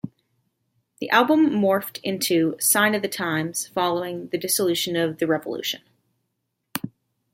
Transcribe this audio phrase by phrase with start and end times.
[0.99, 5.83] The album morphed into "Sign o' the Times" following the dissolution of The Revolution.